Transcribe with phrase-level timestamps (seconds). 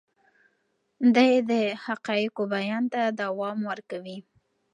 [1.15, 1.51] دی د
[1.85, 4.17] حقایقو بیان ته دوام ورکوي.